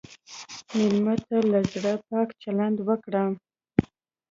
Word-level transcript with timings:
مېلمه 0.75 1.15
ته 1.25 1.37
له 1.51 1.59
زړه 1.71 1.93
پاک 2.09 2.29
چلند 2.41 2.77
وکړه. 2.87 3.23